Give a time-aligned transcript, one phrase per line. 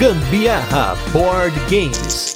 [0.00, 2.34] Gambiarra Board Games.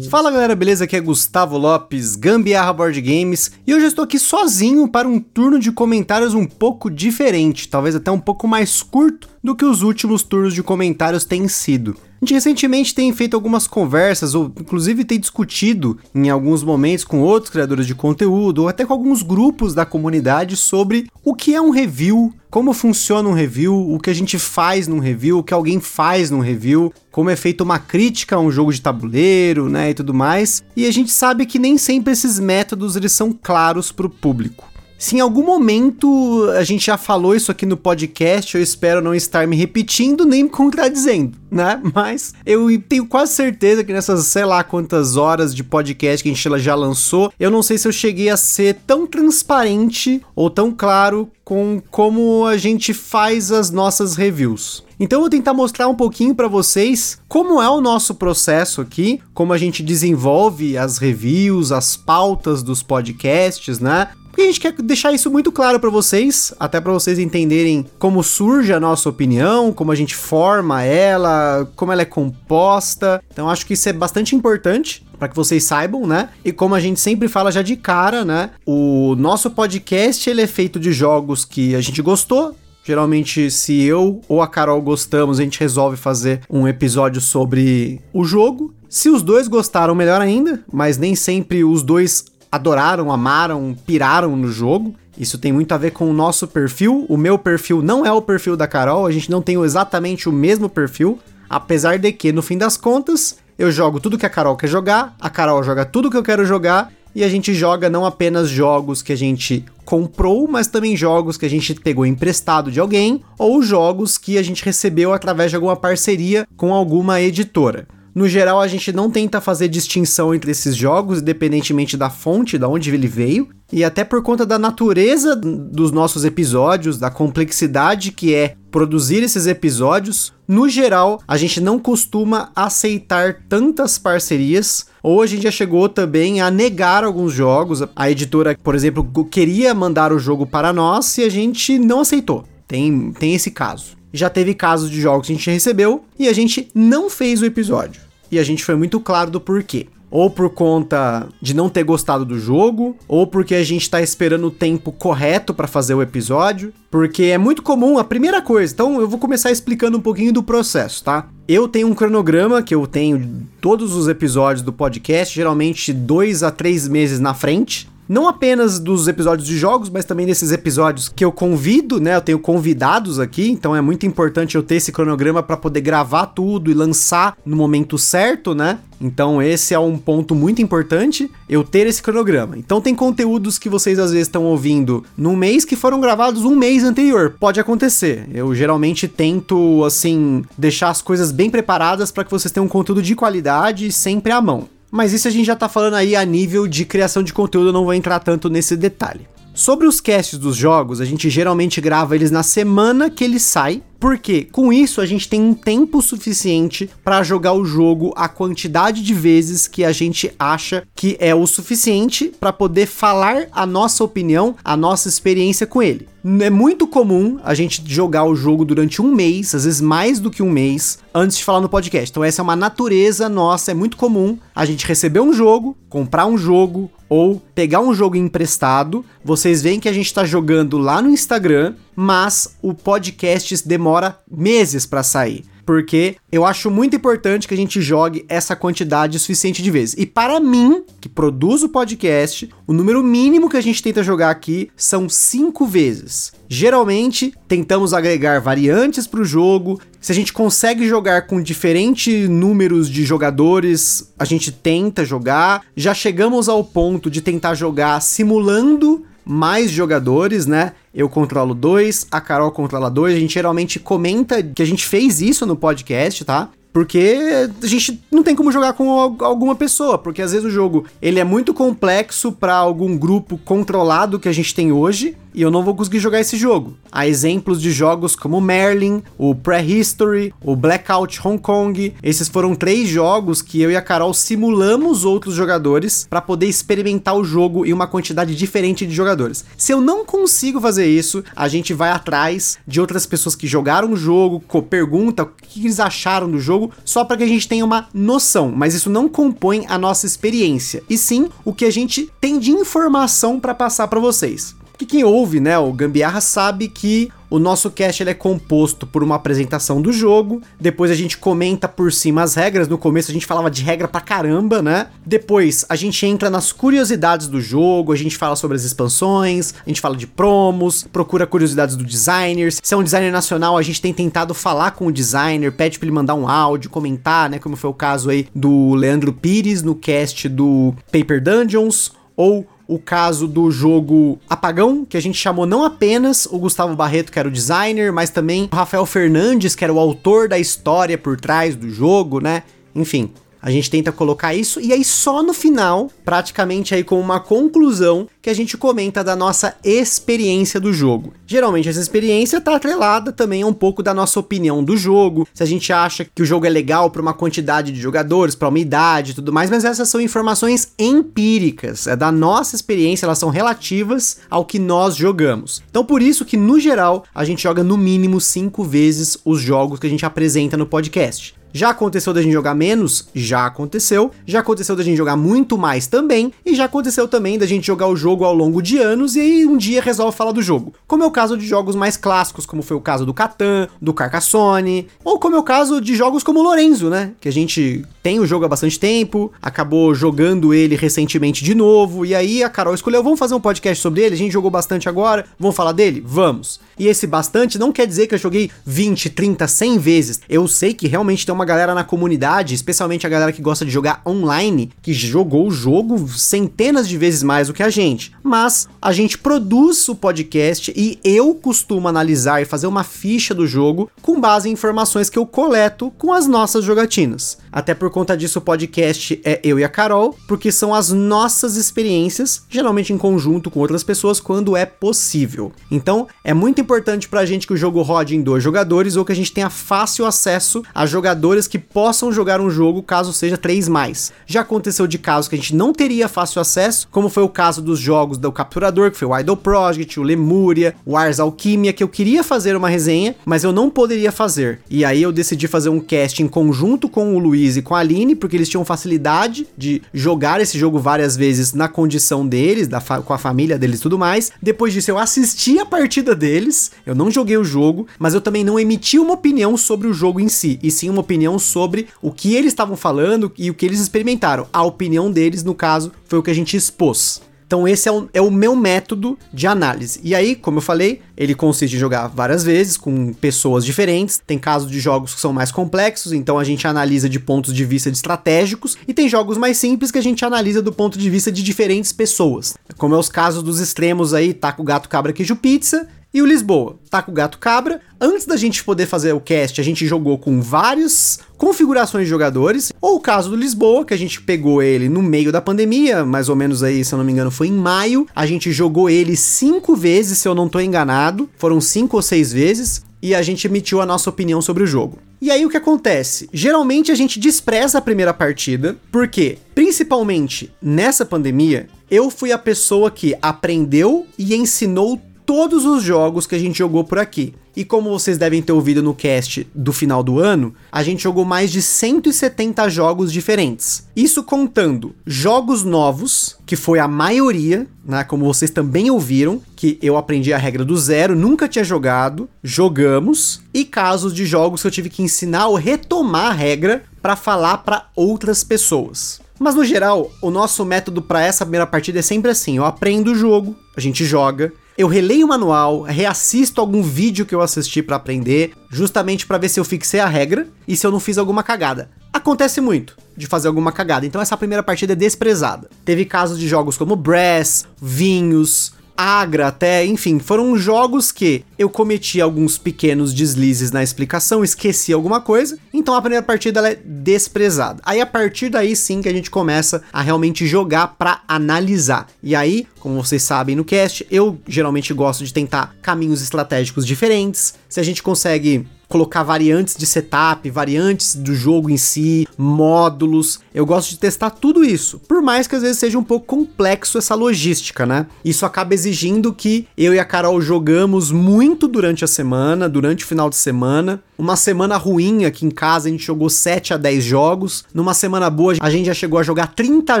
[0.10, 0.84] Fala galera, beleza?
[0.84, 5.18] Aqui é Gustavo Lopes, Gambiarra Board Games, e hoje eu estou aqui sozinho para um
[5.18, 9.80] turno de comentários um pouco diferente, talvez até um pouco mais curto do que os
[9.80, 11.96] últimos turnos de comentários têm sido.
[12.24, 17.20] A gente recentemente tem feito algumas conversas, ou inclusive tem discutido em alguns momentos com
[17.20, 21.60] outros criadores de conteúdo, ou até com alguns grupos da comunidade sobre o que é
[21.60, 25.52] um review, como funciona um review, o que a gente faz num review, o que
[25.52, 29.90] alguém faz num review, como é feita uma crítica a um jogo de tabuleiro, né,
[29.90, 30.64] e tudo mais.
[30.74, 34.72] E a gente sabe que nem sempre esses métodos eles são claros para o público.
[35.04, 39.14] Se em algum momento a gente já falou isso aqui no podcast, eu espero não
[39.14, 41.78] estar me repetindo nem me contradizendo, né?
[41.94, 46.32] Mas eu tenho quase certeza que nessas, sei lá quantas horas de podcast que a
[46.32, 50.72] gente já lançou, eu não sei se eu cheguei a ser tão transparente ou tão
[50.72, 54.82] claro com como a gente faz as nossas reviews.
[54.98, 59.20] Então eu vou tentar mostrar um pouquinho para vocês como é o nosso processo aqui,
[59.34, 64.08] como a gente desenvolve as reviews, as pautas dos podcasts, né?
[64.34, 68.20] Porque a gente quer deixar isso muito claro para vocês, até para vocês entenderem como
[68.20, 73.22] surge a nossa opinião, como a gente forma ela, como ela é composta.
[73.32, 76.30] Então acho que isso é bastante importante para que vocês saibam, né?
[76.44, 78.50] E como a gente sempre fala já de cara, né?
[78.66, 84.20] O nosso podcast ele é feito de jogos que a gente gostou, Geralmente, se eu
[84.28, 88.74] ou a Carol gostamos, a gente resolve fazer um episódio sobre o jogo.
[88.90, 94.48] Se os dois gostaram, melhor ainda, mas nem sempre os dois adoraram, amaram, piraram no
[94.48, 94.94] jogo.
[95.18, 97.06] Isso tem muito a ver com o nosso perfil.
[97.08, 100.32] O meu perfil não é o perfil da Carol, a gente não tem exatamente o
[100.32, 104.56] mesmo perfil, apesar de que, no fim das contas, eu jogo tudo que a Carol
[104.56, 108.04] quer jogar, a Carol joga tudo que eu quero jogar, e a gente joga não
[108.04, 112.80] apenas jogos que a gente comprou, mas também jogos que a gente pegou emprestado de
[112.80, 117.86] alguém, ou jogos que a gente recebeu através de alguma parceria com alguma editora.
[118.14, 122.68] No geral, a gente não tenta fazer distinção entre esses jogos, independentemente da fonte, da
[122.68, 128.32] onde ele veio, e até por conta da natureza dos nossos episódios, da complexidade que
[128.32, 135.26] é produzir esses episódios, no geral, a gente não costuma aceitar tantas parcerias, ou a
[135.26, 137.82] gente já chegou também a negar alguns jogos.
[137.96, 142.44] A editora, por exemplo, queria mandar o jogo para nós e a gente não aceitou.
[142.68, 143.96] Tem, tem esse caso.
[144.12, 147.44] Já teve casos de jogos que a gente recebeu e a gente não fez o
[147.44, 148.03] episódio
[148.34, 149.86] e a gente foi muito claro do porquê.
[150.10, 154.46] Ou por conta de não ter gostado do jogo, ou porque a gente tá esperando
[154.46, 158.72] o tempo correto para fazer o episódio, porque é muito comum a primeira coisa.
[158.72, 161.28] Então eu vou começar explicando um pouquinho do processo, tá?
[161.48, 166.50] Eu tenho um cronograma que eu tenho todos os episódios do podcast, geralmente dois a
[166.50, 171.24] três meses na frente não apenas dos episódios de jogos, mas também desses episódios que
[171.24, 172.16] eu convido, né?
[172.16, 176.26] Eu tenho convidados aqui, então é muito importante eu ter esse cronograma para poder gravar
[176.26, 178.78] tudo e lançar no momento certo, né?
[179.00, 182.56] Então esse é um ponto muito importante, eu ter esse cronograma.
[182.56, 186.54] Então tem conteúdos que vocês às vezes estão ouvindo num mês que foram gravados um
[186.54, 187.36] mês anterior.
[187.38, 188.26] Pode acontecer.
[188.32, 193.02] Eu geralmente tento assim deixar as coisas bem preparadas para que vocês tenham um conteúdo
[193.02, 194.73] de qualidade sempre à mão.
[194.94, 197.72] Mas isso a gente já tá falando aí a nível de criação de conteúdo, eu
[197.72, 199.26] não vou entrar tanto nesse detalhe.
[199.52, 203.82] Sobre os casts dos jogos, a gente geralmente grava eles na semana que ele sai,
[203.98, 209.02] porque com isso a gente tem um tempo suficiente para jogar o jogo a quantidade
[209.02, 214.04] de vezes que a gente acha que é o suficiente para poder falar a nossa
[214.04, 216.08] opinião, a nossa experiência com ele.
[216.40, 220.30] É muito comum a gente jogar o jogo durante um mês, às vezes mais do
[220.30, 222.10] que um mês, antes de falar no podcast.
[222.10, 226.24] Então, essa é uma natureza nossa, é muito comum a gente receber um jogo, comprar
[226.24, 229.04] um jogo ou pegar um jogo emprestado.
[229.22, 234.86] Vocês veem que a gente está jogando lá no Instagram, mas o podcast demora meses
[234.86, 239.70] para sair porque eu acho muito importante que a gente jogue essa quantidade suficiente de
[239.70, 239.94] vezes.
[239.98, 244.30] E para mim, que produzo o podcast, o número mínimo que a gente tenta jogar
[244.30, 246.32] aqui são cinco vezes.
[246.48, 249.80] Geralmente, tentamos agregar variantes para o jogo.
[250.00, 255.62] Se a gente consegue jogar com diferentes números de jogadores, a gente tenta jogar.
[255.74, 260.72] Já chegamos ao ponto de tentar jogar simulando mais jogadores, né?
[260.94, 263.16] Eu controlo dois, a Carol controla dois.
[263.16, 266.50] A gente geralmente comenta que a gente fez isso no podcast, tá?
[266.74, 268.90] Porque a gente não tem como jogar com
[269.20, 274.18] alguma pessoa, porque às vezes o jogo ele é muito complexo para algum grupo controlado
[274.18, 276.74] que a gente tem hoje e eu não vou conseguir jogar esse jogo.
[276.92, 281.92] Há exemplos de jogos como Merlin, o Prehistory, o Blackout Hong Kong.
[282.02, 287.16] Esses foram três jogos que eu e a Carol simulamos outros jogadores para poder experimentar
[287.16, 289.44] o jogo em uma quantidade diferente de jogadores.
[289.56, 293.92] Se eu não consigo fazer isso, a gente vai atrás de outras pessoas que jogaram
[293.92, 297.64] o jogo, pergunta o que eles acharam do jogo, só para que a gente tenha
[297.64, 302.10] uma noção, mas isso não compõe a nossa experiência, e sim o que a gente
[302.20, 304.56] tem de informação para passar para vocês.
[304.84, 309.02] Que quem ouve, né, o Gambiarra sabe que o nosso cast ele é composto por
[309.02, 313.14] uma apresentação do jogo, depois a gente comenta por cima as regras, no começo a
[313.14, 314.88] gente falava de regra pra caramba, né?
[315.06, 319.68] Depois a gente entra nas curiosidades do jogo, a gente fala sobre as expansões, a
[319.70, 322.52] gente fala de promos, procura curiosidades do designer.
[322.52, 325.86] Se é um designer nacional, a gente tem tentado falar com o designer, pede pra
[325.86, 329.74] ele mandar um áudio, comentar, né, como foi o caso aí do Leandro Pires no
[329.74, 335.64] cast do Paper Dungeons, ou o caso do jogo Apagão, que a gente chamou não
[335.64, 339.72] apenas o Gustavo Barreto, que era o designer, mas também o Rafael Fernandes, que era
[339.72, 342.42] o autor da história por trás do jogo, né?
[342.74, 343.10] Enfim,
[343.44, 348.08] a gente tenta colocar isso e aí só no final, praticamente aí com uma conclusão,
[348.22, 351.12] que a gente comenta da nossa experiência do jogo.
[351.26, 355.42] Geralmente essa experiência tá atrelada também a um pouco da nossa opinião do jogo, se
[355.42, 358.58] a gente acha que o jogo é legal para uma quantidade de jogadores, para uma
[358.58, 363.28] idade e tudo mais, mas essas são informações empíricas, é da nossa experiência, elas são
[363.28, 365.62] relativas ao que nós jogamos.
[365.68, 369.78] Então por isso que no geral a gente joga no mínimo cinco vezes os jogos
[369.78, 371.43] que a gente apresenta no podcast.
[371.56, 373.06] Já aconteceu da gente jogar menos?
[373.14, 374.10] Já aconteceu.
[374.26, 376.32] Já aconteceu da gente jogar muito mais também.
[376.44, 379.46] E já aconteceu também da gente jogar o jogo ao longo de anos e aí
[379.46, 380.74] um dia resolve falar do jogo.
[380.84, 383.94] Como é o caso de jogos mais clássicos, como foi o caso do Catan, do
[383.94, 387.12] Carcassonne, ou como é o caso de jogos como Lorenzo, né?
[387.20, 392.04] Que a gente tem o jogo há bastante tempo, acabou jogando ele recentemente de novo,
[392.04, 394.90] e aí a Carol escolheu, vamos fazer um podcast sobre ele, a gente jogou bastante
[394.90, 396.02] agora, vamos falar dele?
[396.04, 396.60] Vamos.
[396.78, 400.20] E esse bastante não quer dizer que eu joguei 20, 30, 100 vezes.
[400.28, 403.70] Eu sei que realmente tem uma galera na comunidade, especialmente a galera que gosta de
[403.70, 408.12] jogar online, que jogou o jogo centenas de vezes mais do que a gente.
[408.22, 413.46] Mas a gente produz o podcast e eu costumo analisar e fazer uma ficha do
[413.46, 417.38] jogo com base em informações que eu coleto com as nossas jogatinas.
[417.54, 421.54] Até por conta disso, o podcast é eu e a Carol, porque são as nossas
[421.54, 425.52] experiências, geralmente em conjunto com outras pessoas, quando é possível.
[425.70, 429.12] Então, é muito importante pra gente que o jogo rode em dois jogadores ou que
[429.12, 433.68] a gente tenha fácil acesso a jogadores que possam jogar um jogo caso seja três
[433.68, 434.12] mais.
[434.26, 437.62] Já aconteceu de casos que a gente não teria fácil acesso, como foi o caso
[437.62, 441.84] dos jogos do Capturador, que foi o Idol Project, o Lemuria, o Ars Alquimia, que
[441.84, 444.58] eu queria fazer uma resenha, mas eu não poderia fazer.
[444.68, 447.78] E aí eu decidi fazer um cast em conjunto com o Luiz e com a
[447.78, 452.80] Aline, porque eles tinham facilidade de jogar esse jogo várias vezes na condição deles, da
[452.80, 454.30] com a família deles e tudo mais.
[454.42, 458.20] Depois disso eu assisti a partida deles deles, eu não joguei o jogo, mas eu
[458.20, 461.88] também não emiti uma opinião sobre o jogo em si, e sim uma opinião sobre
[462.02, 464.46] o que eles estavam falando e o que eles experimentaram.
[464.52, 467.20] A opinião deles, no caso, foi o que a gente expôs.
[467.46, 470.00] Então esse é o, é o, meu método de análise.
[470.02, 474.20] E aí, como eu falei, ele consiste em jogar várias vezes com pessoas diferentes.
[474.26, 477.64] Tem casos de jogos que são mais complexos, então a gente analisa de pontos de
[477.64, 478.76] vista de estratégicos.
[478.88, 481.92] E tem jogos mais simples que a gente analisa do ponto de vista de diferentes
[481.92, 482.54] pessoas.
[482.76, 486.78] Como é os casos dos extremos aí, taco, gato, cabra, queijo, pizza e o Lisboa,
[486.88, 487.80] tá com o gato cabra.
[488.00, 492.72] Antes da gente poder fazer o cast, a gente jogou com várias configurações de jogadores.
[492.80, 496.28] Ou o caso do Lisboa, que a gente pegou ele no meio da pandemia, mais
[496.28, 498.06] ou menos aí, se eu não me engano, foi em maio.
[498.14, 501.28] A gente jogou ele cinco vezes, se eu não tô enganado.
[501.36, 502.84] Foram cinco ou seis vezes.
[503.02, 504.98] E a gente emitiu a nossa opinião sobre o jogo.
[505.20, 506.28] E aí o que acontece?
[506.32, 512.90] Geralmente a gente despreza a primeira partida, porque, principalmente nessa pandemia, eu fui a pessoa
[512.90, 517.34] que aprendeu e ensinou todos os jogos que a gente jogou por aqui.
[517.56, 521.24] E como vocês devem ter ouvido no cast do final do ano, a gente jogou
[521.24, 523.86] mais de 170 jogos diferentes.
[523.94, 528.02] Isso contando jogos novos, que foi a maioria, né?
[528.02, 533.40] Como vocês também ouviram, que eu aprendi a regra do zero, nunca tinha jogado, jogamos,
[533.52, 537.58] e casos de jogos que eu tive que ensinar ou retomar a regra para falar
[537.58, 539.20] para outras pessoas.
[539.38, 543.12] Mas no geral, o nosso método para essa primeira partida é sempre assim: eu aprendo
[543.12, 547.82] o jogo, a gente joga, eu releio o manual, reassisto algum vídeo que eu assisti
[547.82, 551.16] para aprender, justamente para ver se eu fixei a regra e se eu não fiz
[551.16, 551.90] alguma cagada.
[552.12, 555.70] Acontece muito de fazer alguma cagada, então essa primeira partida é desprezada.
[555.84, 562.20] Teve casos de jogos como Brass, Vinhos, Agra até, enfim, foram jogos que eu cometi
[562.20, 567.80] alguns pequenos deslizes na explicação, esqueci alguma coisa, então a primeira partida ela é desprezada.
[567.84, 572.06] Aí a partir daí sim que a gente começa a realmente jogar para analisar.
[572.22, 577.54] E aí, como vocês sabem no cast, eu geralmente gosto de tentar caminhos estratégicos diferentes.
[577.68, 583.40] Se a gente consegue colocar variantes de setup, variantes do jogo em si, módulos.
[583.52, 586.96] Eu gosto de testar tudo isso, por mais que às vezes seja um pouco complexo
[586.96, 588.06] essa logística, né?
[588.24, 593.08] Isso acaba exigindo que eu e a Carol jogamos muito durante a semana, durante o
[593.08, 594.00] final de semana.
[594.16, 597.64] Uma semana ruim aqui em casa, a gente jogou 7 a 10 jogos.
[597.74, 600.00] Numa semana boa, a gente já chegou a jogar 30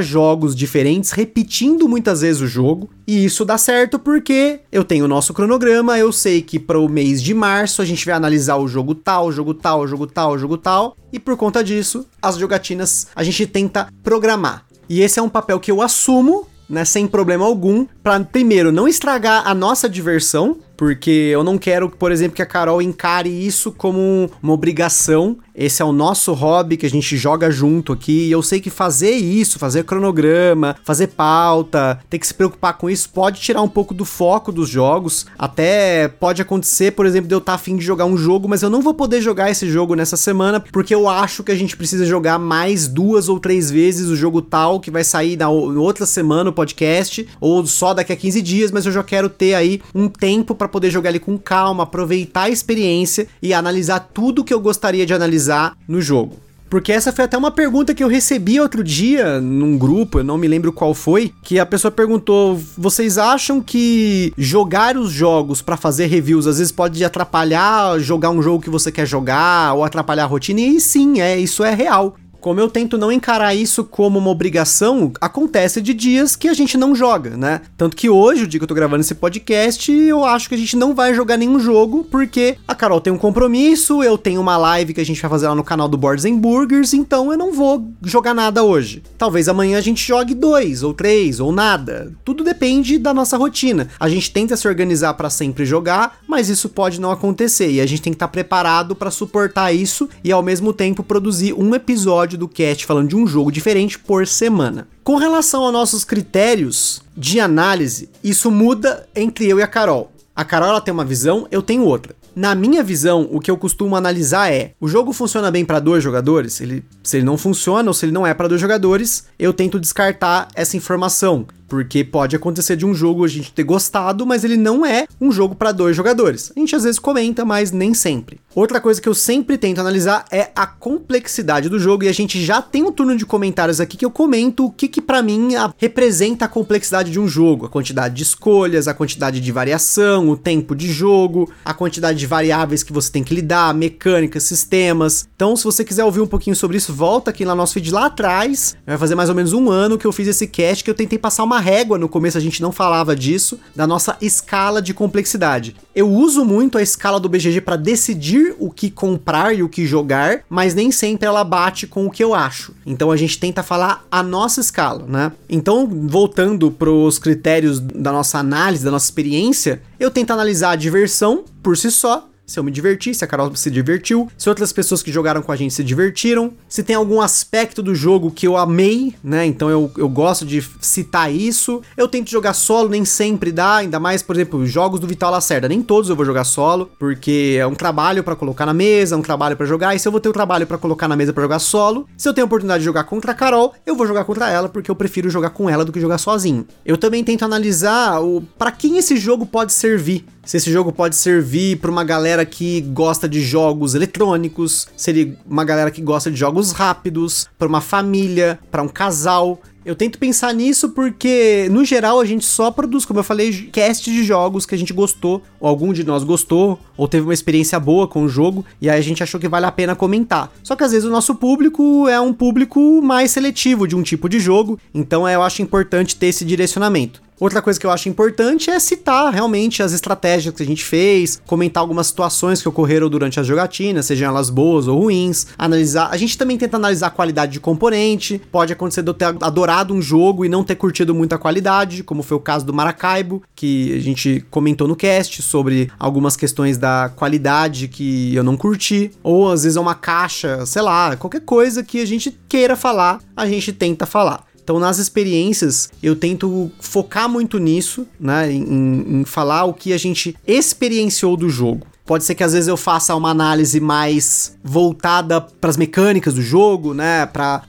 [0.02, 2.88] jogos diferentes, repetindo muitas vezes o jogo.
[3.06, 6.88] E isso dá certo porque eu tenho o nosso cronograma, eu sei que para o
[6.88, 10.56] mês de março a gente vai analisar o jogo tal, jogo tal, jogo tal, jogo
[10.56, 10.96] tal.
[11.12, 14.64] E por conta disso, as jogatinas a gente tenta programar.
[14.88, 18.88] E esse é um papel que eu assumo né, sem problema algum, para primeiro não
[18.88, 23.70] estragar a nossa diversão, porque eu não quero, por exemplo, que a Carol encare isso
[23.70, 25.38] como uma obrigação.
[25.54, 28.26] Esse é o nosso hobby que a gente joga junto aqui.
[28.26, 32.90] E eu sei que fazer isso, fazer cronograma, fazer pauta, ter que se preocupar com
[32.90, 35.26] isso, pode tirar um pouco do foco dos jogos.
[35.38, 38.62] Até pode acontecer, por exemplo, de eu estar tá afim de jogar um jogo, mas
[38.62, 41.76] eu não vou poder jogar esse jogo nessa semana, porque eu acho que a gente
[41.76, 46.04] precisa jogar mais duas ou três vezes o jogo tal, que vai sair na outra
[46.04, 49.80] semana o podcast, ou só daqui a 15 dias, mas eu já quero ter aí
[49.94, 54.52] um tempo para poder jogar ele com calma, aproveitar a experiência e analisar tudo que
[54.52, 55.43] eu gostaria de analisar
[55.88, 56.44] no jogo.
[56.74, 60.36] Porque essa foi até uma pergunta que eu recebi outro dia num grupo, eu não
[60.36, 65.76] me lembro qual foi, que a pessoa perguntou: "Vocês acham que jogar os jogos para
[65.76, 70.24] fazer reviews às vezes pode atrapalhar jogar um jogo que você quer jogar ou atrapalhar
[70.24, 72.16] a rotina?" E sim, é, isso é real.
[72.44, 76.76] Como eu tento não encarar isso como uma obrigação, acontece de dias que a gente
[76.76, 77.62] não joga, né?
[77.74, 80.58] Tanto que hoje, o dia que eu tô gravando esse podcast, eu acho que a
[80.58, 84.58] gente não vai jogar nenhum jogo, porque a Carol tem um compromisso, eu tenho uma
[84.58, 87.38] live que a gente vai fazer lá no canal do Boards and Burgers, então eu
[87.38, 89.02] não vou jogar nada hoje.
[89.16, 92.12] Talvez amanhã a gente jogue dois, ou três, ou nada.
[92.26, 93.88] Tudo depende da nossa rotina.
[93.98, 97.86] A gente tenta se organizar para sempre jogar, mas isso pode não acontecer, e a
[97.86, 101.74] gente tem que estar tá preparado para suportar isso e ao mesmo tempo produzir um
[101.74, 104.88] episódio episódio do cast falando de um jogo diferente por semana.
[105.02, 110.10] Com relação aos nossos critérios de análise, isso muda entre eu e a Carol.
[110.34, 112.14] A Carol ela tem uma visão, eu tenho outra.
[112.34, 116.02] Na minha visão, o que eu costumo analisar é: o jogo funciona bem para dois
[116.02, 116.60] jogadores?
[116.60, 119.78] Ele, se ele não funciona ou se ele não é para dois jogadores, eu tento
[119.78, 121.46] descartar essa informação.
[121.68, 125.32] Porque pode acontecer de um jogo a gente ter gostado, mas ele não é um
[125.32, 126.52] jogo para dois jogadores.
[126.56, 128.38] A gente às vezes comenta, mas nem sempre.
[128.54, 132.44] Outra coisa que eu sempre tento analisar é a complexidade do jogo e a gente
[132.44, 135.56] já tem um turno de comentários aqui que eu comento o que que para mim
[135.56, 140.28] a, representa a complexidade de um jogo, a quantidade de escolhas, a quantidade de variação,
[140.28, 145.28] o tempo de jogo, a quantidade de variáveis que você tem que lidar, mecânicas, sistemas.
[145.34, 148.06] Então, se você quiser ouvir um pouquinho sobre isso, volta aqui no nosso vídeo lá
[148.06, 148.76] atrás.
[148.86, 151.18] Vai fazer mais ou menos um ano que eu fiz esse cast que eu tentei
[151.18, 155.76] passar uma régua, no começo a gente não falava disso, da nossa escala de complexidade.
[155.94, 159.86] Eu uso muito a escala do BGG para decidir o que comprar e o que
[159.86, 162.74] jogar, mas nem sempre ela bate com o que eu acho.
[162.84, 165.32] Então a gente tenta falar a nossa escala, né?
[165.48, 170.76] Então, voltando para os critérios da nossa análise, da nossa experiência, eu tento analisar a
[170.76, 174.72] diversão por si só, se eu me diverti, se a Carol se divertiu, se outras
[174.72, 178.46] pessoas que jogaram com a gente se divertiram, se tem algum aspecto do jogo que
[178.46, 179.46] eu amei, né?
[179.46, 181.82] Então eu, eu gosto de citar isso.
[181.96, 185.68] Eu tento jogar solo, nem sempre dá, ainda mais, por exemplo, jogos do Vital Lacerda.
[185.68, 189.18] Nem todos eu vou jogar solo, porque é um trabalho para colocar na mesa, é
[189.18, 189.94] um trabalho para jogar.
[189.94, 192.06] E se eu vou ter o um trabalho para colocar na mesa para jogar solo,
[192.16, 194.68] se eu tenho a oportunidade de jogar contra a Carol, eu vou jogar contra ela,
[194.68, 196.66] porque eu prefiro jogar com ela do que jogar sozinho.
[196.84, 201.16] Eu também tento analisar o para quem esse jogo pode servir se esse jogo pode
[201.16, 206.36] servir para uma galera que gosta de jogos eletrônicos, seria uma galera que gosta de
[206.36, 209.60] jogos rápidos, para uma família, para um casal.
[209.84, 214.10] Eu tento pensar nisso porque, no geral, a gente só produz, como eu falei, cast
[214.10, 217.78] de jogos que a gente gostou, ou algum de nós gostou, ou teve uma experiência
[217.78, 220.50] boa com o jogo, e aí a gente achou que vale a pena comentar.
[220.62, 224.26] Só que às vezes o nosso público é um público mais seletivo de um tipo
[224.26, 227.23] de jogo, então eu acho importante ter esse direcionamento.
[227.38, 231.42] Outra coisa que eu acho importante é citar realmente as estratégias que a gente fez,
[231.44, 236.10] comentar algumas situações que ocorreram durante as jogatinas, sejam elas boas ou ruins, analisar.
[236.12, 238.40] A gente também tenta analisar a qualidade de componente.
[238.52, 242.04] Pode acontecer de eu ter adorado um jogo e não ter curtido muito a qualidade,
[242.04, 246.78] como foi o caso do Maracaibo, que a gente comentou no cast sobre algumas questões
[246.78, 251.40] da qualidade que eu não curti, ou às vezes é uma caixa, sei lá, qualquer
[251.40, 254.44] coisa que a gente queira falar, a gente tenta falar.
[254.64, 258.50] Então, nas experiências, eu tento focar muito nisso, né?
[258.50, 261.86] Em, em falar o que a gente experienciou do jogo.
[262.06, 266.42] Pode ser que às vezes eu faça uma análise mais voltada para as mecânicas do
[266.42, 267.24] jogo, né?
[267.24, 267.62] Para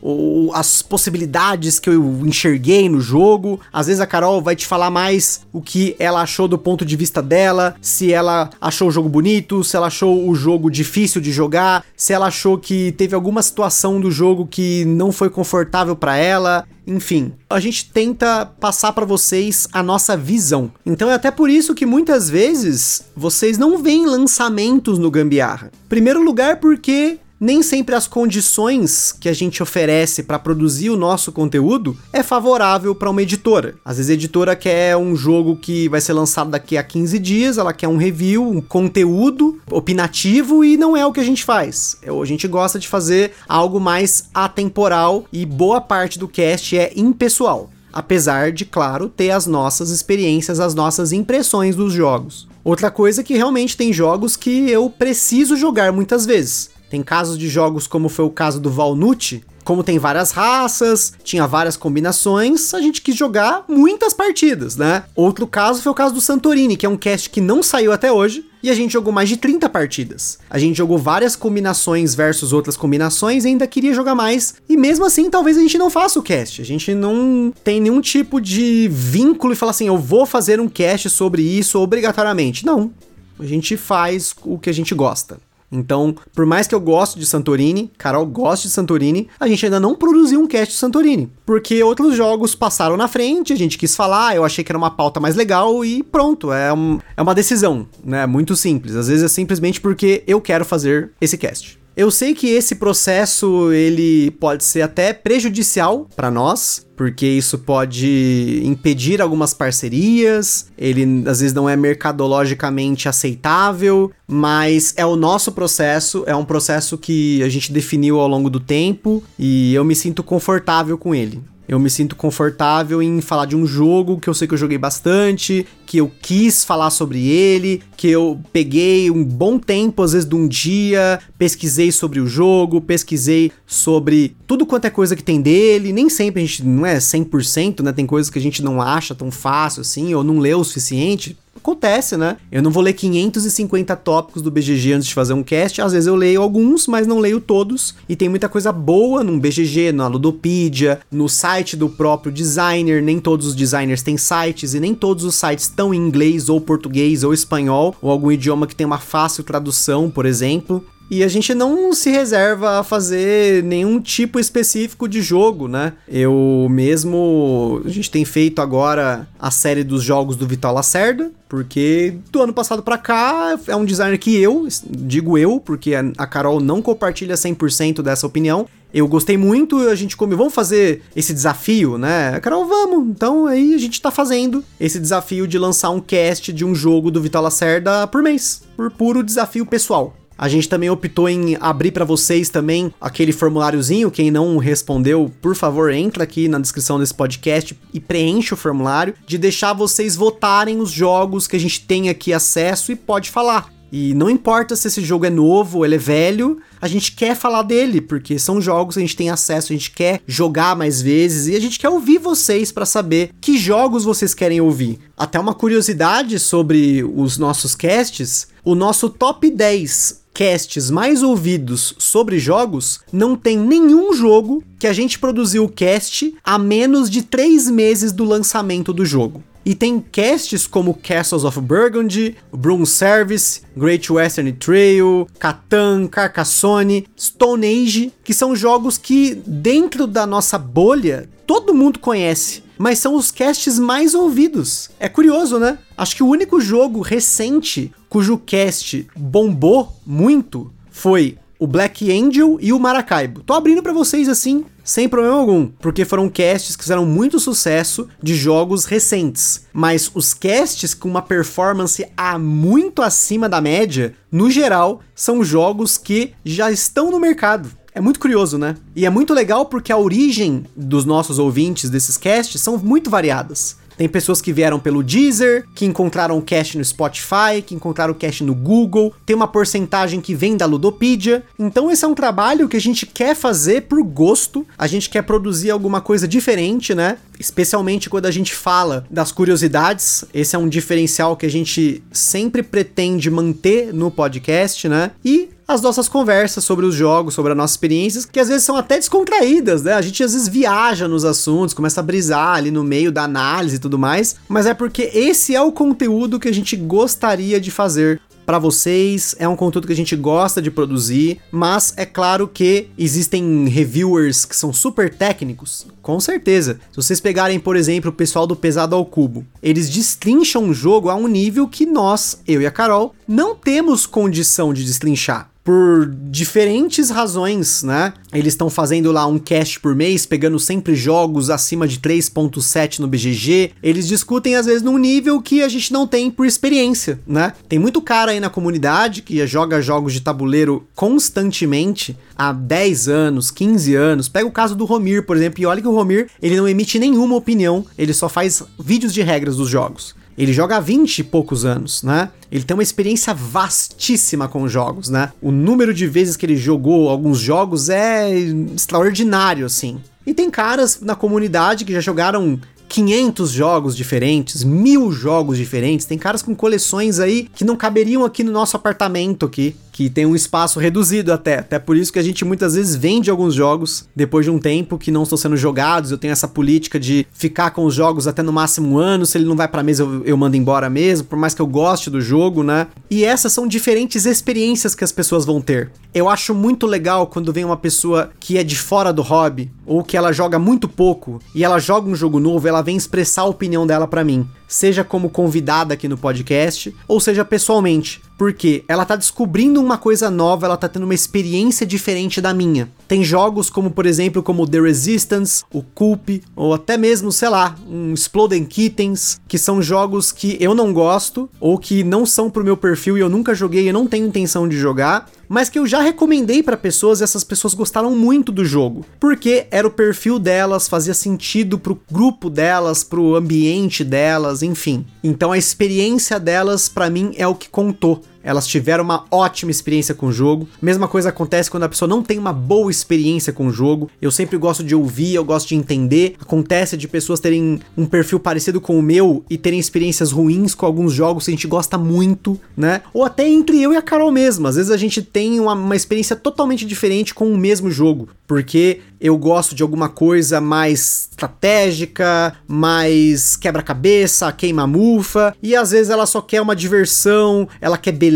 [0.54, 3.62] as possibilidades que eu enxerguei no jogo.
[3.72, 6.98] Às vezes a Carol vai te falar mais o que ela achou do ponto de
[6.98, 11.32] vista dela, se ela achou o jogo bonito, se ela achou o jogo difícil de
[11.32, 16.18] jogar, se ela achou que teve alguma situação do jogo que não foi confortável para
[16.18, 16.66] ela.
[16.88, 20.72] Enfim, a gente tenta passar para vocês a nossa visão.
[20.86, 25.72] Então é até por isso que muitas vezes vocês não veem lançamentos no Gambiarra.
[25.88, 31.32] Primeiro lugar porque nem sempre as condições que a gente oferece para produzir o nosso
[31.32, 33.76] conteúdo é favorável para uma editora.
[33.86, 37.60] Às vezes a editora quer um jogo que vai ser lançado daqui a 15 dias,
[37.60, 41.98] ela quer um review, um conteúdo opinativo e não é o que a gente faz.
[42.02, 46.94] É, a gente gosta de fazer algo mais atemporal e boa parte do cast é
[46.96, 52.46] impessoal apesar de, claro, ter as nossas experiências, as nossas impressões dos jogos.
[52.62, 56.70] Outra coisa é que realmente tem jogos que eu preciso jogar muitas vezes.
[56.90, 61.48] Tem casos de jogos como foi o caso do Valnut, como tem várias raças, tinha
[61.48, 65.04] várias combinações, a gente quis jogar muitas partidas, né?
[65.16, 68.12] Outro caso foi o caso do Santorini, que é um cast que não saiu até
[68.12, 70.40] hoje, e a gente jogou mais de 30 partidas.
[70.50, 74.56] A gente jogou várias combinações versus outras combinações e ainda queria jogar mais.
[74.68, 76.64] E mesmo assim, talvez a gente não faça o cast.
[76.64, 80.68] A gente não tem nenhum tipo de vínculo e fala assim, eu vou fazer um
[80.68, 82.66] cast sobre isso obrigatoriamente.
[82.66, 82.92] Não.
[83.38, 85.38] A gente faz o que a gente gosta.
[85.76, 89.80] Então, por mais que eu goste de Santorini, Carol goste de Santorini, a gente ainda
[89.80, 91.32] não produziu um cast de Santorini.
[91.46, 94.92] Porque outros jogos passaram na frente, a gente quis falar, eu achei que era uma
[94.92, 98.26] pauta mais legal e pronto, é, um, é uma decisão, né?
[98.26, 98.96] Muito simples.
[98.96, 101.85] Às vezes é simplesmente porque eu quero fazer esse cast.
[101.98, 108.62] Eu sei que esse processo ele pode ser até prejudicial para nós, porque isso pode
[108.66, 116.26] impedir algumas parcerias, ele às vezes não é mercadologicamente aceitável, mas é o nosso processo,
[116.28, 120.22] é um processo que a gente definiu ao longo do tempo e eu me sinto
[120.22, 121.42] confortável com ele.
[121.68, 124.78] Eu me sinto confortável em falar de um jogo que eu sei que eu joguei
[124.78, 130.28] bastante, que eu quis falar sobre ele, que eu peguei um bom tempo, às vezes
[130.28, 135.42] de um dia, pesquisei sobre o jogo, pesquisei sobre tudo quanto é coisa que tem
[135.42, 135.92] dele.
[135.92, 137.92] Nem sempre a gente não é 100%, né?
[137.92, 141.36] Tem coisas que a gente não acha tão fácil assim, ou não leu o suficiente
[141.56, 142.38] acontece, né?
[142.52, 145.82] Eu não vou ler 550 tópicos do BGG antes de fazer um cast.
[145.82, 147.96] Às vezes eu leio alguns, mas não leio todos.
[148.08, 153.02] E tem muita coisa boa no BGG, na Ludopedia, no site do próprio designer.
[153.02, 156.62] Nem todos os designers têm sites e nem todos os sites estão em inglês ou
[156.62, 160.86] português ou espanhol ou algum idioma que tem uma fácil tradução, por exemplo.
[161.10, 165.94] E a gente não se reserva a fazer nenhum tipo específico de jogo, né?
[166.08, 167.82] Eu mesmo.
[167.86, 172.54] A gente tem feito agora a série dos jogos do Vital Lacerda, porque do ano
[172.54, 177.36] passado para cá é um designer que eu, digo eu, porque a Carol não compartilha
[177.36, 178.68] 100% dessa opinião.
[178.92, 182.40] Eu gostei muito, a gente come, vamos fazer esse desafio, né?
[182.40, 183.10] Carol, vamos.
[183.10, 187.12] Então aí a gente tá fazendo esse desafio de lançar um cast de um jogo
[187.12, 190.16] do Vital Lacerda por mês, por puro desafio pessoal.
[190.38, 194.12] A gente também optou em abrir para vocês também aquele formuláriozinho.
[194.12, 199.14] Quem não respondeu, por favor, entra aqui na descrição desse podcast e preenche o formulário
[199.26, 203.74] de deixar vocês votarem os jogos que a gente tem aqui acesso e pode falar.
[203.92, 207.62] E não importa se esse jogo é novo ele é velho, a gente quer falar
[207.62, 211.48] dele, porque são jogos que a gente tem acesso, a gente quer jogar mais vezes
[211.48, 215.00] e a gente quer ouvir vocês para saber que jogos vocês querem ouvir.
[215.16, 222.38] Até uma curiosidade sobre os nossos casts, o nosso top 10 casts mais ouvidos sobre
[222.38, 227.72] jogos, não tem nenhum jogo que a gente produziu o cast a menos de três
[227.72, 229.42] meses do lançamento do jogo.
[229.66, 237.66] E tem casts como Castles of Burgundy, Broom Service, Great Western Trail, Catan, Carcassonne, Stone
[237.66, 243.32] Age, que são jogos que dentro da nossa bolha todo mundo conhece mas são os
[243.32, 244.90] casts mais ouvidos.
[245.00, 245.78] É curioso, né?
[245.98, 252.74] Acho que o único jogo recente cujo cast bombou muito foi o Black Angel e
[252.74, 253.42] o Maracaibo.
[253.42, 258.08] Tô abrindo para vocês assim, sem problema algum, porque foram casts que fizeram muito sucesso
[258.22, 259.66] de jogos recentes.
[259.74, 265.98] Mas os casts com uma performance a muito acima da média, no geral, são jogos
[265.98, 267.70] que já estão no mercado.
[267.96, 268.76] É muito curioso, né?
[268.96, 273.78] E é muito legal porque a origem dos nossos ouvintes desses casts são muito variadas.
[273.98, 278.16] Tem pessoas que vieram pelo Deezer, que encontraram o cast no Spotify, que encontraram o
[278.16, 281.44] cast no Google, tem uma porcentagem que vem da Ludopedia.
[281.58, 285.22] Então esse é um trabalho que a gente quer fazer por gosto, a gente quer
[285.22, 287.18] produzir alguma coisa diferente, né?
[287.40, 292.64] Especialmente quando a gente fala das curiosidades, esse é um diferencial que a gente sempre
[292.64, 295.12] pretende manter no podcast, né?
[295.24, 298.76] E as nossas conversas sobre os jogos, sobre as nossas experiências, que às vezes são
[298.76, 299.94] até descontraídas, né?
[299.94, 303.78] A gente às vezes viaja nos assuntos, começa a brisar ali no meio da análise
[303.78, 307.72] e tudo mais, mas é porque esse é o conteúdo que a gente gostaria de
[307.72, 312.48] fazer para vocês, é um conteúdo que a gente gosta de produzir, mas é claro
[312.48, 316.80] que existem reviewers que são super técnicos, com certeza.
[316.92, 321.10] Se vocês pegarem, por exemplo, o pessoal do Pesado ao Cubo, eles destrincham o jogo
[321.10, 326.08] a um nível que nós, eu e a Carol, não temos condição de destrinchar por
[326.30, 328.14] diferentes razões, né?
[328.32, 333.08] Eles estão fazendo lá um cast por mês, pegando sempre jogos acima de 3.7 no
[333.08, 333.72] BGG.
[333.82, 337.52] Eles discutem às vezes num nível que a gente não tem por experiência, né?
[337.68, 343.50] Tem muito cara aí na comunidade que joga jogos de tabuleiro constantemente há 10 anos,
[343.50, 344.30] 15 anos.
[344.30, 347.00] Pega o caso do Romir, por exemplo, e olha que o Romir, ele não emite
[347.00, 350.14] nenhuma opinião, ele só faz vídeos de regras dos jogos.
[350.38, 352.30] Ele joga há 20 e poucos anos, né?
[352.52, 355.32] Ele tem uma experiência vastíssima com jogos, né?
[355.42, 358.30] O número de vezes que ele jogou alguns jogos é
[358.76, 360.02] extraordinário, assim.
[360.26, 366.06] E tem caras na comunidade que já jogaram 500 jogos diferentes, mil jogos diferentes.
[366.06, 370.26] Tem caras com coleções aí que não caberiam aqui no nosso apartamento aqui que tem
[370.26, 371.60] um espaço reduzido até.
[371.60, 374.98] Até por isso que a gente muitas vezes vende alguns jogos depois de um tempo
[374.98, 376.12] que não estão sendo jogados.
[376.12, 379.26] Eu tenho essa política de ficar com os jogos até no máximo um ano.
[379.26, 381.66] Se ele não vai pra mesa, eu, eu mando embora mesmo, por mais que eu
[381.66, 382.88] goste do jogo, né?
[383.10, 385.90] E essas são diferentes experiências que as pessoas vão ter.
[386.14, 390.04] Eu acho muito legal quando vem uma pessoa que é de fora do hobby, ou
[390.04, 393.46] que ela joga muito pouco, e ela joga um jogo novo, ela vem expressar a
[393.46, 399.06] opinião dela para mim seja como convidada aqui no podcast, ou seja pessoalmente, porque ela
[399.06, 402.90] tá descobrindo uma coisa nova, ela tá tendo uma experiência diferente da minha.
[403.08, 407.76] Tem jogos como, por exemplo, como The Resistance, o Coop, ou até mesmo, sei lá,
[407.88, 412.64] um Exploding Kittens, que são jogos que eu não gosto, ou que não são pro
[412.64, 415.86] meu perfil e eu nunca joguei e não tenho intenção de jogar, mas que eu
[415.86, 420.40] já recomendei para pessoas e essas pessoas gostaram muito do jogo, porque era o perfil
[420.40, 425.06] delas, fazia sentido pro grupo delas, pro ambiente delas, enfim.
[425.24, 430.14] Então a experiência delas para mim é o que contou elas tiveram uma ótima experiência
[430.14, 430.70] com o jogo.
[430.80, 434.10] Mesma coisa acontece quando a pessoa não tem uma boa experiência com o jogo.
[434.22, 436.36] Eu sempre gosto de ouvir, eu gosto de entender.
[436.40, 440.86] Acontece de pessoas terem um perfil parecido com o meu e terem experiências ruins com
[440.86, 443.02] alguns jogos que a gente gosta muito, né?
[443.12, 444.68] Ou até entre eu e a Carol mesmo.
[444.68, 449.02] Às vezes a gente tem uma, uma experiência totalmente diferente com o mesmo jogo, porque
[449.20, 456.42] eu gosto de alguma coisa mais estratégica, mais quebra-cabeça, queima-mufa, e às vezes ela só
[456.42, 458.35] quer uma diversão, ela quer beleza,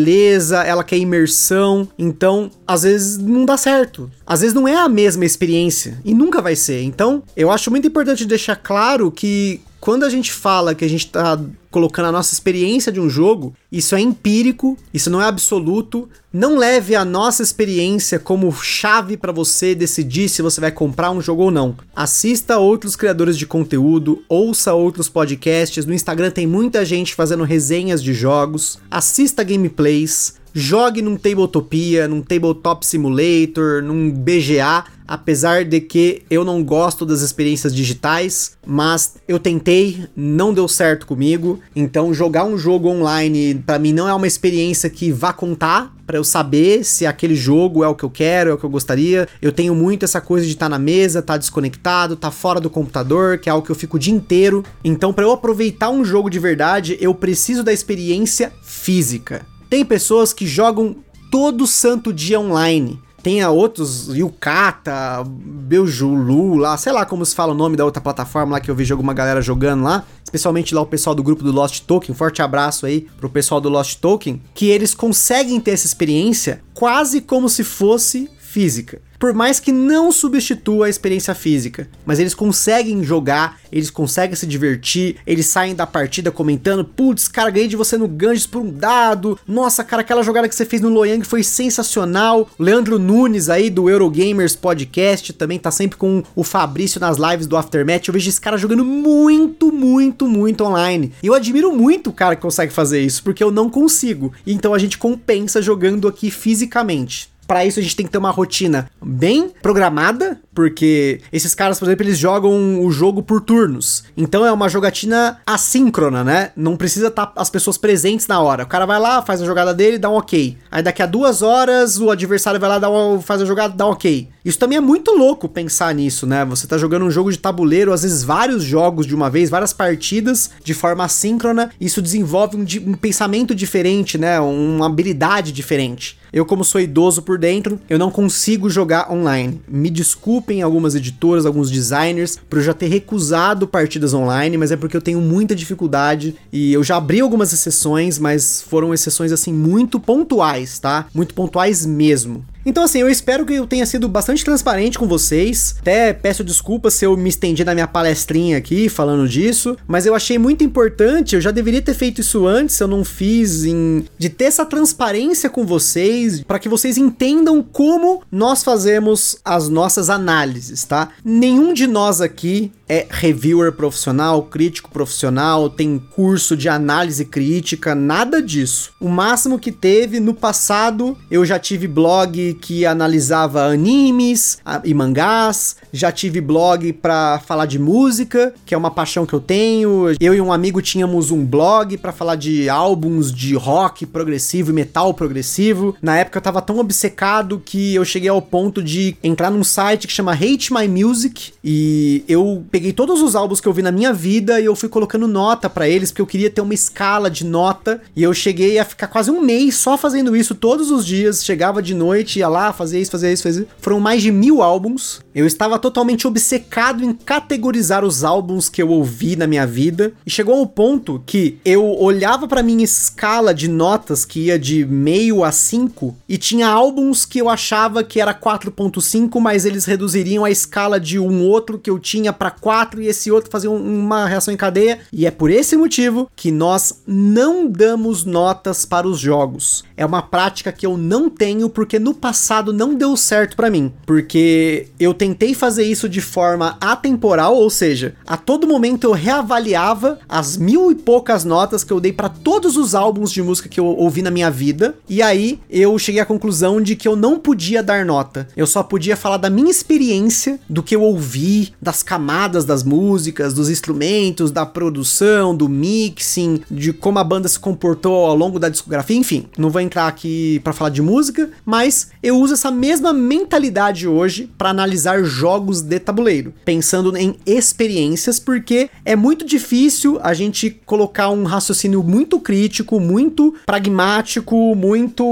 [0.65, 4.09] ela quer imersão, então às vezes não dá certo.
[4.25, 6.81] Às vezes não é a mesma experiência e nunca vai ser.
[6.83, 11.07] Então, eu acho muito importante deixar claro que quando a gente fala que a gente
[11.07, 11.39] tá
[11.71, 16.09] colocando a nossa experiência de um jogo, isso é empírico, isso não é absoluto.
[16.31, 21.21] Não leve a nossa experiência como chave para você decidir se você vai comprar um
[21.21, 21.75] jogo ou não.
[21.95, 25.85] Assista outros criadores de conteúdo, ouça outros podcasts.
[25.85, 28.79] No Instagram tem muita gente fazendo resenhas de jogos.
[28.91, 36.63] Assista gameplays, jogue num Tabletopia, num Tabletop Simulator, num BGA, apesar de que eu não
[36.63, 41.59] gosto das experiências digitais, mas eu tentei, não deu certo comigo.
[41.75, 46.17] Então jogar um jogo online para mim não é uma experiência que vá contar para
[46.17, 49.27] eu saber se aquele jogo é o que eu quero, é o que eu gostaria.
[49.41, 52.31] Eu tenho muito essa coisa de estar tá na mesa, estar tá desconectado, estar tá
[52.31, 54.63] fora do computador, que é algo que eu fico o dia inteiro.
[54.83, 59.45] Então, para eu aproveitar um jogo de verdade, eu preciso da experiência física.
[59.69, 60.95] Tem pessoas que jogam
[61.31, 62.99] todo santo dia online.
[63.21, 68.53] Tem outros, Yukata, Beujulu lá, sei lá como se fala o nome da outra plataforma
[68.53, 70.05] lá que eu vejo alguma galera jogando lá.
[70.23, 72.15] Especialmente lá o pessoal do grupo do Lost Token.
[72.15, 74.41] Forte abraço aí pro pessoal do Lost Token.
[74.53, 80.11] Que eles conseguem ter essa experiência quase como se fosse física por mais que não
[80.11, 81.89] substitua a experiência física.
[82.05, 87.51] Mas eles conseguem jogar, eles conseguem se divertir, eles saem da partida comentando: putz, cara,
[87.51, 89.37] ganhei de você no Ganges por um dado.
[89.45, 92.49] Nossa, cara, aquela jogada que você fez no Loyang foi sensacional.
[92.57, 97.57] Leandro Nunes aí do Eurogamers Podcast também tá sempre com o Fabrício nas lives do
[97.57, 98.07] Aftermath.
[98.07, 101.11] Eu vejo esse cara jogando muito, muito, muito online.
[101.21, 104.31] E eu admiro muito o cara que consegue fazer isso, porque eu não consigo.
[104.47, 107.29] Então a gente compensa jogando aqui fisicamente.
[107.49, 111.85] Para isso a gente tem que ter uma rotina bem programada, porque esses caras, por
[111.85, 114.03] exemplo, eles jogam o jogo por turnos.
[114.15, 116.51] Então é uma jogatina assíncrona, né?
[116.55, 118.65] Não precisa estar tá as pessoas presentes na hora.
[118.65, 120.59] O cara vai lá, faz a jogada dele, dá um ok.
[120.69, 123.87] Aí daqui a duas horas o adversário vai lá, dá um, faz a jogada, dá
[123.87, 124.29] um ok.
[124.45, 126.45] Isso também é muito louco pensar nisso, né?
[126.45, 129.73] Você tá jogando um jogo de tabuleiro, às vezes vários jogos de uma vez, várias
[129.73, 131.71] partidas de forma assíncrona.
[131.81, 134.39] Isso desenvolve um, um pensamento diferente, né?
[134.39, 136.18] Uma habilidade diferente.
[136.31, 139.61] Eu, como sou idoso por dentro, eu não consigo jogar online.
[139.67, 144.77] Me desculpem algumas editoras, alguns designers, por eu já ter recusado partidas online, mas é
[144.77, 149.53] porque eu tenho muita dificuldade e eu já abri algumas exceções, mas foram exceções assim
[149.53, 151.07] muito pontuais, tá?
[151.13, 152.45] Muito pontuais mesmo.
[152.65, 155.75] Então, assim, eu espero que eu tenha sido bastante transparente com vocês.
[155.79, 160.13] Até peço desculpas se eu me estendi na minha palestrinha aqui falando disso, mas eu
[160.13, 161.35] achei muito importante.
[161.35, 165.49] Eu já deveria ter feito isso antes, eu não fiz, em, de ter essa transparência
[165.49, 171.09] com vocês, para que vocês entendam como nós fazemos as nossas análises, tá?
[171.23, 178.41] Nenhum de nós aqui é reviewer profissional, crítico profissional, tem curso de análise crítica, nada
[178.41, 178.91] disso.
[178.99, 185.75] O máximo que teve no passado, eu já tive blog que analisava animes e mangás,
[185.93, 190.15] já tive blog para falar de música, que é uma paixão que eu tenho.
[190.19, 194.73] Eu e um amigo tínhamos um blog para falar de álbuns de rock progressivo e
[194.73, 195.95] metal progressivo.
[196.01, 200.07] Na época eu tava tão obcecado que eu cheguei ao ponto de entrar num site
[200.07, 203.91] que chama Hate My Music e eu peguei todos os álbuns que eu vi na
[203.91, 207.29] minha vida e eu fui colocando nota para eles, porque eu queria ter uma escala
[207.29, 208.01] de nota.
[208.15, 211.43] E eu cheguei a ficar quase um mês só fazendo isso todos os dias.
[211.43, 213.71] Chegava de noite, ia lá, fazia isso, fazia isso, fazia isso.
[213.79, 215.19] Foram mais de mil álbuns.
[215.39, 220.11] Eu estava totalmente obcecado em categorizar os álbuns que eu ouvi na minha vida.
[220.25, 224.85] E chegou ao ponto que eu olhava para minha escala de notas, que ia de
[224.85, 230.43] meio a 5, e tinha álbuns que eu achava que era 4.5, mas eles reduziriam
[230.43, 234.03] a escala de um outro que eu tinha para 4 quatro e esse outro um,
[234.05, 234.99] uma reação em cadeia.
[235.11, 239.83] E é por esse motivo que nós não damos notas para os jogos.
[239.97, 243.91] É uma prática que eu não tenho porque no passado não deu certo para mim.
[244.05, 250.19] Porque eu tentei fazer isso de forma atemporal, ou seja, a todo momento eu reavaliava
[250.27, 253.79] as mil e poucas notas que eu dei para todos os álbuns de música que
[253.79, 254.95] eu ouvi na minha vida.
[255.07, 258.47] E aí eu cheguei à conclusão de que eu não podia dar nota.
[258.57, 263.53] Eu só podia falar da minha experiência, do que eu ouvi, das camadas das músicas,
[263.53, 268.69] dos instrumentos, da produção, do mixing, de como a banda se comportou ao longo da
[268.69, 269.45] discografia, enfim.
[269.57, 274.49] Não vou entrar aqui para falar de música, mas eu uso essa mesma mentalidade hoje
[274.57, 281.29] para analisar jogos de tabuleiro, pensando em experiências, porque é muito difícil a gente colocar
[281.29, 285.23] um raciocínio muito crítico, muito pragmático, muito.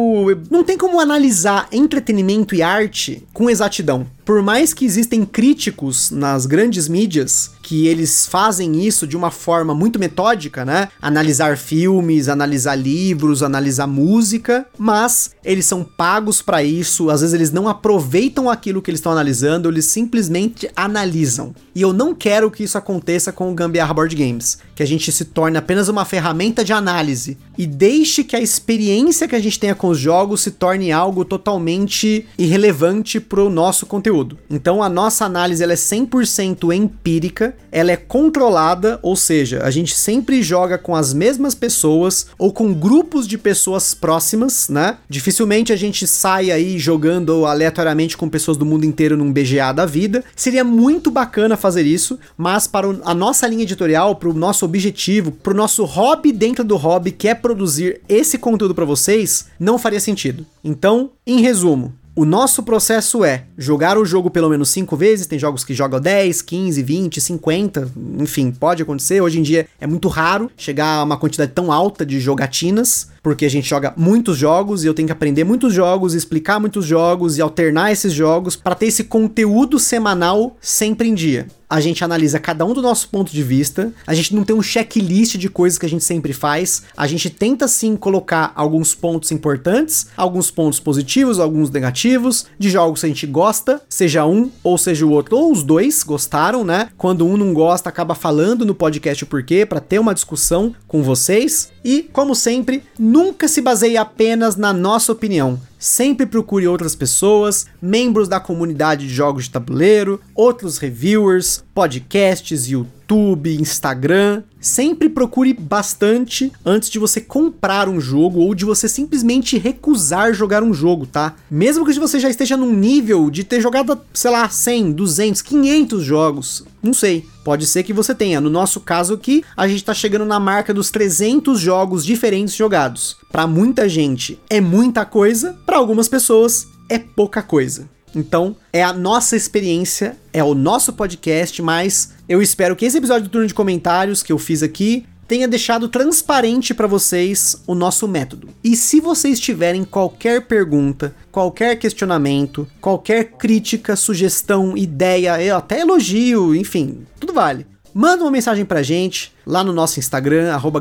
[0.50, 6.46] Não tem como analisar entretenimento e arte com exatidão por mais que existem críticos nas
[6.46, 10.90] grandes mídias que eles fazem isso de uma forma muito metódica, né?
[11.02, 17.52] Analisar filmes, analisar livros, analisar música, mas eles são pagos para isso, às vezes eles
[17.52, 21.56] não aproveitam aquilo que eles estão analisando, eles simplesmente analisam.
[21.74, 25.10] E eu não quero que isso aconteça com o Gambiarra Board Games, que a gente
[25.12, 29.60] se torne apenas uma ferramenta de análise e deixe que a experiência que a gente
[29.60, 34.38] tenha com os jogos se torne algo totalmente irrelevante pro nosso conteúdo.
[34.50, 39.93] Então a nossa análise ela é 100% empírica ela é controlada, ou seja, a gente
[39.96, 44.98] sempre joga com as mesmas pessoas ou com grupos de pessoas próximas, né?
[45.08, 49.86] Dificilmente a gente sai aí jogando aleatoriamente com pessoas do mundo inteiro num BGA da
[49.86, 50.24] vida.
[50.36, 55.32] Seria muito bacana fazer isso, mas para a nossa linha editorial, para o nosso objetivo,
[55.32, 59.79] para o nosso hobby dentro do hobby, que é produzir esse conteúdo para vocês, não
[59.79, 60.45] faria sentido.
[60.62, 65.39] Então, em resumo, o nosso processo é jogar o jogo pelo menos 5 vezes, tem
[65.39, 69.21] jogos que jogam 10, 15, 20, 50, enfim, pode acontecer.
[69.21, 73.44] Hoje em dia é muito raro chegar a uma quantidade tão alta de jogatinas, porque
[73.44, 77.38] a gente joga muitos jogos e eu tenho que aprender muitos jogos, explicar muitos jogos
[77.38, 82.40] e alternar esses jogos para ter esse conteúdo semanal sempre em dia a gente analisa
[82.40, 85.78] cada um do nosso ponto de vista, a gente não tem um checklist de coisas
[85.78, 90.80] que a gente sempre faz, a gente tenta sim colocar alguns pontos importantes, alguns pontos
[90.80, 95.36] positivos, alguns negativos, de jogos que a gente gosta, seja um ou seja o outro,
[95.36, 96.90] ou os dois gostaram, né?
[96.98, 101.04] Quando um não gosta, acaba falando no podcast o porquê, para ter uma discussão com
[101.04, 101.70] vocês.
[101.89, 105.58] E, como sempre, nunca se baseie apenas na nossa opinião.
[105.80, 113.62] Sempre procure outras pessoas, membros da comunidade de jogos de tabuleiro, outros reviewers, podcasts, YouTube,
[113.62, 114.42] Instagram.
[114.60, 120.63] Sempre procure bastante antes de você comprar um jogo ou de você simplesmente recusar jogar
[120.63, 121.36] um jogo, tá?
[121.50, 126.04] Mesmo que você já esteja num nível de ter jogado, sei lá, 100, 200, 500
[126.04, 127.26] jogos, não sei.
[127.44, 128.42] Pode ser que você tenha.
[128.42, 133.18] No nosso caso aqui, a gente tá chegando na marca dos 300 jogos diferentes jogados.
[133.32, 137.89] Para muita gente é muita coisa, para algumas pessoas é pouca coisa.
[138.15, 143.23] Então, é a nossa experiência, é o nosso podcast, mas eu espero que esse episódio
[143.23, 148.08] do turno de comentários que eu fiz aqui tenha deixado transparente para vocês o nosso
[148.08, 148.47] método.
[148.63, 157.06] E se vocês tiverem qualquer pergunta, qualquer questionamento, qualquer crítica, sugestão, ideia, até elogio, enfim,
[157.19, 160.79] tudo vale manda uma mensagem pra gente lá no nosso Instagram, arroba.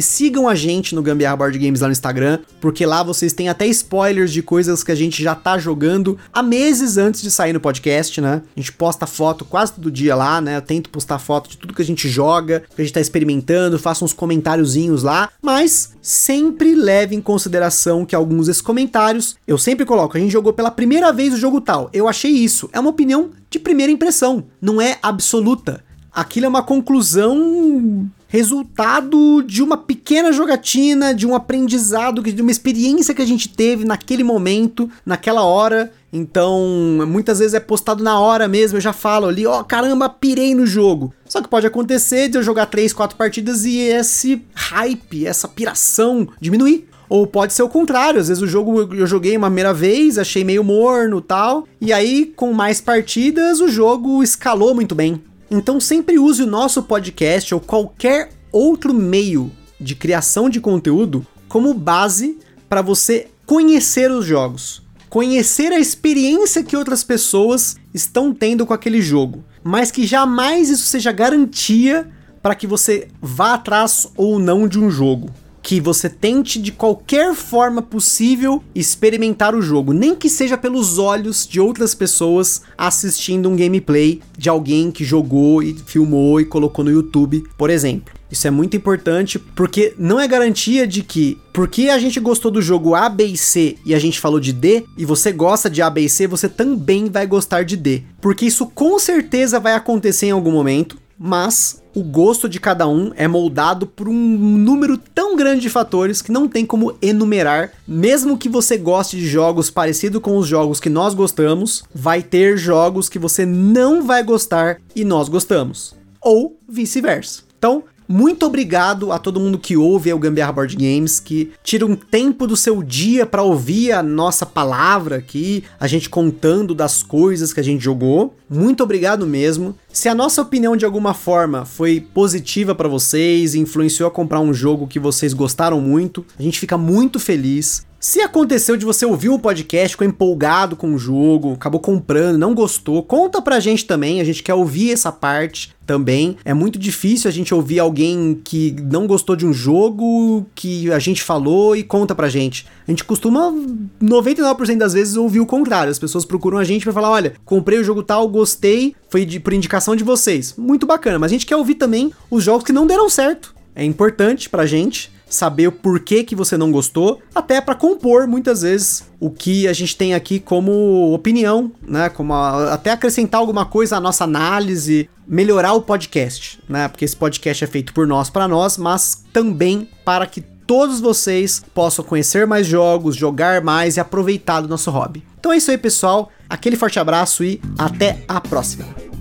[0.00, 3.66] Sigam a gente no Gambiarra Board Games lá no Instagram, porque lá vocês têm até
[3.66, 7.58] spoilers de coisas que a gente já tá jogando há meses antes de sair no
[7.58, 8.42] podcast, né?
[8.56, 10.56] A gente posta foto quase todo dia lá, né?
[10.56, 13.76] Eu tento postar foto de tudo que a gente joga, que a gente tá experimentando,
[13.76, 19.84] faço uns comentáriozinhos lá, mas sempre leve em consideração que alguns desses comentários eu sempre
[19.84, 22.70] coloco, a gente jogou pela primeira vez o jogo tal, eu achei isso.
[22.72, 25.84] É uma opinião de primeira impressão, não é absoluta
[26.16, 33.14] aquilo é uma conclusão resultado de uma pequena jogatina, de um aprendizado, de uma experiência
[33.14, 35.92] que a gente teve naquele momento, naquela hora.
[36.10, 36.58] Então,
[37.06, 40.54] muitas vezes é postado na hora mesmo, eu já falo ali, ó, oh, caramba, pirei
[40.54, 41.12] no jogo.
[41.28, 46.26] Só que pode acontecer de eu jogar 3, 4 partidas e esse hype, essa piração
[46.40, 46.88] diminuir.
[47.08, 50.42] Ou pode ser o contrário, às vezes o jogo eu joguei uma primeira vez, achei
[50.42, 55.22] meio morno tal, e aí com mais partidas o jogo escalou muito bem.
[55.50, 61.72] Então sempre use o nosso podcast ou qualquer outro meio de criação de conteúdo como
[61.72, 68.74] base para você conhecer os jogos, conhecer a experiência que outras pessoas estão tendo com
[68.74, 72.08] aquele jogo, mas que jamais isso seja garantia
[72.42, 75.30] para que você vá atrás ou não de um jogo
[75.66, 81.44] que você tente de qualquer forma possível experimentar o jogo, nem que seja pelos olhos
[81.44, 86.90] de outras pessoas assistindo um gameplay de alguém que jogou e filmou e colocou no
[86.92, 88.14] YouTube, por exemplo.
[88.30, 92.62] Isso é muito importante porque não é garantia de que, porque a gente gostou do
[92.62, 95.82] jogo A, B e C e a gente falou de D, e você gosta de
[95.82, 98.04] A, B e C, você também vai gostar de D.
[98.20, 103.12] Porque isso com certeza vai acontecer em algum momento mas o gosto de cada um
[103.16, 107.72] é moldado por um número tão grande de fatores que não tem como enumerar.
[107.88, 112.58] Mesmo que você goste de jogos parecidos com os jogos que nós gostamos, vai ter
[112.58, 115.94] jogos que você não vai gostar e nós gostamos.
[116.20, 117.42] Ou vice-versa.
[117.58, 121.96] Então, muito obrigado a todo mundo que ouve o Gambiarra Board Games, que tira um
[121.96, 127.52] tempo do seu dia para ouvir a nossa palavra aqui, a gente contando das coisas
[127.52, 128.34] que a gente jogou.
[128.48, 129.74] Muito obrigado mesmo.
[129.92, 134.54] Se a nossa opinião de alguma forma foi positiva para vocês, influenciou a comprar um
[134.54, 137.86] jogo que vocês gostaram muito, a gente fica muito feliz.
[138.06, 142.54] Se aconteceu de você ouvir um podcast, ficou empolgado com o jogo, acabou comprando, não
[142.54, 146.36] gostou, conta pra gente também, a gente quer ouvir essa parte também.
[146.44, 151.00] É muito difícil a gente ouvir alguém que não gostou de um jogo que a
[151.00, 152.64] gente falou e conta pra gente.
[152.86, 153.52] A gente costuma
[154.00, 155.90] 99% das vezes ouvir o contrário.
[155.90, 159.40] As pessoas procuram a gente para falar: "Olha, comprei o jogo tal, gostei, foi de,
[159.40, 160.54] por indicação de vocês".
[160.56, 163.52] Muito bacana, mas a gente quer ouvir também os jogos que não deram certo.
[163.74, 168.62] É importante pra gente saber o porquê que você não gostou, até para compor muitas
[168.62, 172.08] vezes o que a gente tem aqui como opinião, né?
[172.08, 176.88] Como a, até acrescentar alguma coisa à nossa análise, melhorar o podcast, né?
[176.88, 181.62] Porque esse podcast é feito por nós para nós, mas também para que todos vocês
[181.74, 185.24] possam conhecer mais jogos, jogar mais e aproveitar do nosso hobby.
[185.38, 186.30] Então é isso aí, pessoal.
[186.48, 189.15] Aquele forte abraço e até a próxima.